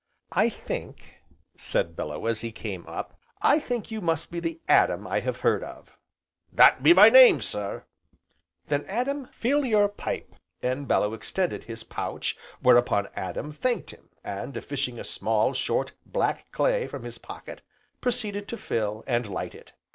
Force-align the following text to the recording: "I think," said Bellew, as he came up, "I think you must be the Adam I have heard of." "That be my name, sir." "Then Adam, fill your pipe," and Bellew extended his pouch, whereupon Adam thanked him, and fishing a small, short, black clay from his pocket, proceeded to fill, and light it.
"I 0.31 0.49
think," 0.49 1.17
said 1.55 1.95
Bellew, 1.95 2.27
as 2.27 2.41
he 2.41 2.51
came 2.51 2.87
up, 2.87 3.19
"I 3.39 3.59
think 3.59 3.91
you 3.91 4.01
must 4.01 4.31
be 4.31 4.39
the 4.39 4.59
Adam 4.67 5.05
I 5.05 5.19
have 5.19 5.41
heard 5.41 5.63
of." 5.63 5.91
"That 6.51 6.81
be 6.81 6.91
my 6.91 7.09
name, 7.09 7.39
sir." 7.39 7.83
"Then 8.65 8.83
Adam, 8.87 9.27
fill 9.27 9.63
your 9.63 9.87
pipe," 9.87 10.33
and 10.59 10.87
Bellew 10.87 11.13
extended 11.13 11.65
his 11.65 11.83
pouch, 11.83 12.35
whereupon 12.61 13.09
Adam 13.15 13.51
thanked 13.51 13.91
him, 13.91 14.09
and 14.23 14.65
fishing 14.65 14.97
a 14.99 15.03
small, 15.03 15.53
short, 15.53 15.91
black 16.03 16.51
clay 16.51 16.87
from 16.87 17.03
his 17.03 17.19
pocket, 17.19 17.61
proceeded 18.01 18.47
to 18.47 18.57
fill, 18.57 19.03
and 19.05 19.27
light 19.27 19.53
it. 19.53 19.73